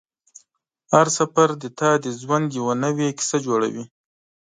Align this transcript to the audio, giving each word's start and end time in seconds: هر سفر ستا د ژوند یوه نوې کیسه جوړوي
هر 0.93 1.07
سفر 1.17 1.49
ستا 1.65 1.89
د 2.03 2.05
ژوند 2.21 2.47
یوه 2.59 2.73
نوې 2.83 3.09
کیسه 3.17 3.37
جوړوي 3.45 3.85